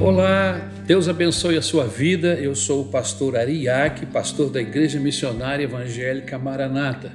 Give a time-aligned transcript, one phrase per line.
[0.00, 2.28] Olá, Deus abençoe a sua vida.
[2.28, 7.12] Eu sou o pastor Ariaque, pastor da Igreja Missionária Evangélica Maranata.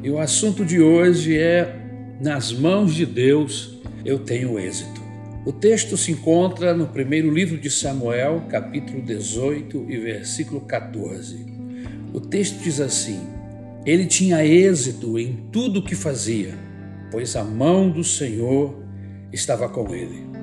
[0.00, 1.74] E o assunto de hoje é:
[2.20, 5.02] Nas mãos de Deus eu tenho êxito.
[5.44, 11.44] O texto se encontra no primeiro livro de Samuel, capítulo 18 e versículo 14.
[12.14, 13.18] O texto diz assim:
[13.84, 16.54] Ele tinha êxito em tudo o que fazia,
[17.10, 18.84] pois a mão do Senhor
[19.32, 20.37] estava com ele.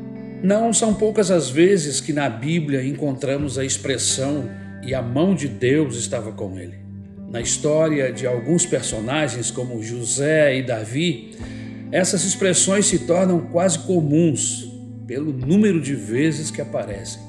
[0.45, 4.47] Não são poucas as vezes que na Bíblia encontramos a expressão
[4.83, 6.75] e a mão de Deus estava com ele.
[7.31, 11.31] Na história de alguns personagens, como José e Davi,
[11.91, 14.71] essas expressões se tornam quase comuns
[15.07, 17.23] pelo número de vezes que aparecem.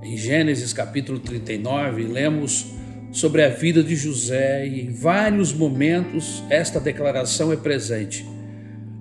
[0.00, 2.74] Em Gênesis capítulo 39, lemos
[3.10, 8.24] sobre a vida de José e em vários momentos esta declaração é presente.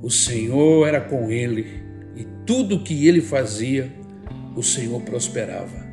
[0.01, 1.88] O Senhor era com ele
[2.49, 3.91] tudo que ele fazia,
[4.55, 5.87] o Senhor prosperava.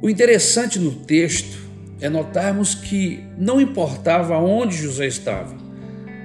[0.00, 1.58] O interessante no texto
[2.00, 5.56] é notarmos que não importava onde José estava,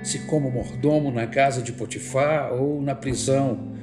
[0.04, 3.74] se como mordomo na casa de Potifar ou na prisão,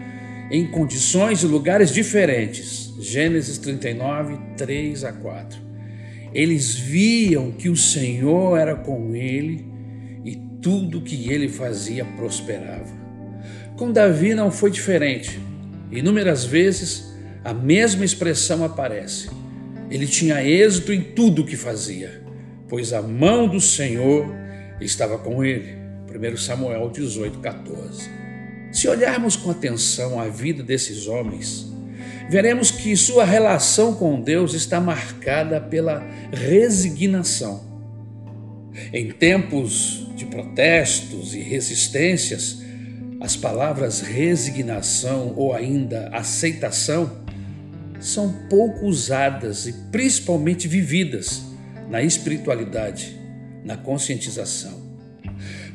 [0.53, 2.95] em condições e lugares diferentes.
[3.01, 5.61] Gênesis 39, 3 a 4.
[6.33, 9.67] Eles viam que o Senhor era com ele
[10.25, 13.00] e tudo que ele fazia prosperava.
[13.81, 15.41] Com Davi não foi diferente.
[15.91, 19.31] Inúmeras vezes a mesma expressão aparece.
[19.91, 22.22] Ele tinha êxito em tudo o que fazia,
[22.69, 24.27] pois a mão do Senhor
[24.83, 25.78] estava com ele.
[26.14, 28.11] 1 Samuel 18, 14.
[28.70, 31.67] Se olharmos com atenção a vida desses homens,
[32.28, 37.65] veremos que sua relação com Deus está marcada pela resignação.
[38.92, 42.59] Em tempos de protestos e resistências,
[43.20, 47.20] as palavras resignação ou ainda aceitação
[48.00, 51.42] são pouco usadas e principalmente vividas
[51.91, 53.14] na espiritualidade,
[53.62, 54.88] na conscientização.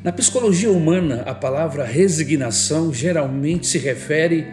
[0.02, 4.44] Na psicologia humana, a palavra resignação geralmente se refere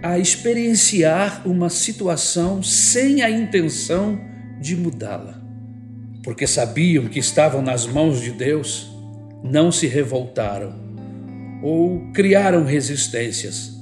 [0.00, 4.20] a experienciar uma situação sem a intenção
[4.60, 5.42] de mudá-la.
[6.22, 8.88] Porque sabiam que estavam nas mãos de Deus,
[9.42, 10.87] não se revoltaram
[11.62, 13.78] ou criaram resistências,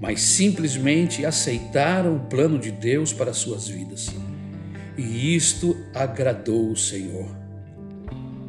[0.00, 4.08] mas simplesmente aceitaram o plano de Deus para suas vidas.
[4.96, 7.28] E isto agradou o Senhor.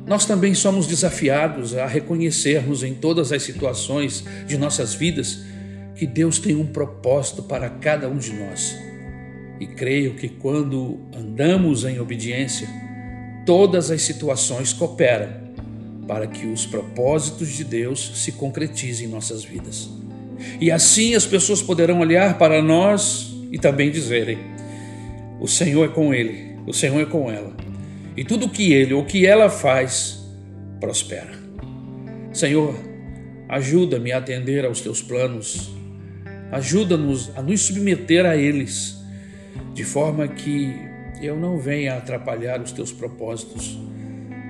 [0.05, 5.43] Nós também somos desafiados a reconhecermos em todas as situações de nossas vidas
[5.95, 8.75] que Deus tem um propósito para cada um de nós.
[9.59, 12.67] E creio que quando andamos em obediência,
[13.45, 15.50] todas as situações cooperam
[16.07, 19.89] para que os propósitos de Deus se concretizem em nossas vidas.
[20.59, 24.37] E assim as pessoas poderão olhar para nós e também dizerem:
[25.39, 27.55] O Senhor é com ele, o Senhor é com ela.
[28.15, 30.19] E tudo que ele ou que ela faz
[30.79, 31.31] prospera.
[32.33, 32.75] Senhor,
[33.47, 35.71] ajuda-me a atender aos teus planos.
[36.51, 38.97] Ajuda-nos a nos submeter a eles,
[39.73, 40.73] de forma que
[41.21, 43.79] eu não venha atrapalhar os teus propósitos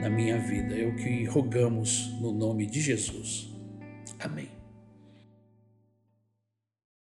[0.01, 0.75] na minha vida.
[0.75, 3.53] É o que rogamos no nome de Jesus.
[4.19, 4.60] Amém.